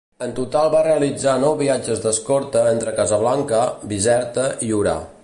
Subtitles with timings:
[0.27, 3.61] En total va realitzar nou viatges d'escorta entre Casablanca,
[3.93, 5.01] Bizerta i Orà.